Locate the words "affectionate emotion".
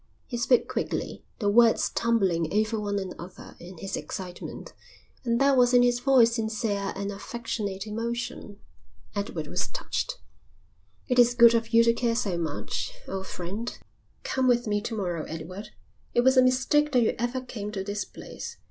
7.11-8.57